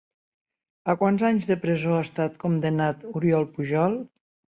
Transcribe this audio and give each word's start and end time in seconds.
A 0.93 0.93
quants 1.01 1.25
anys 1.27 1.45
de 1.49 1.57
presó 1.65 1.93
ha 1.97 1.99
estat 2.05 2.39
condemnat 2.45 3.05
Oriol 3.21 3.47
Pujol? 3.59 3.99